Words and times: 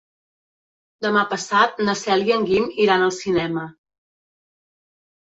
Demà 1.05 1.25
passat 1.33 1.83
na 1.85 1.95
Cel 1.99 2.25
i 2.29 2.33
en 2.37 2.47
Guim 2.53 2.65
iran 2.87 3.05
al 3.09 3.13
cinema. 3.19 3.67